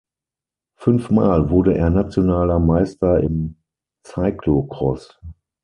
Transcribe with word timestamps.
Fünf 0.77 1.11
Mal 1.11 1.51
wurde 1.51 1.77
er 1.77 1.91
nationaler 1.91 2.57
Meister 2.57 3.19
im 3.21 3.57
Cyclocross. 4.03 5.19